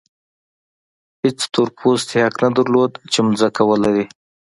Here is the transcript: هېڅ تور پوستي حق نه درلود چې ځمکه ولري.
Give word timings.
هېڅ 1.23 1.39
تور 1.53 1.69
پوستي 1.77 2.17
حق 2.25 2.35
نه 2.43 2.49
درلود 2.57 2.91
چې 3.11 3.19
ځمکه 3.39 3.63
ولري. 3.69 4.05